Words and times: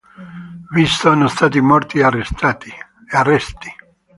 Vi 0.71 0.87
sono 0.87 1.27
stati 1.27 1.61
morti 1.61 1.99
e 1.99 2.03
arresti. 2.05 2.73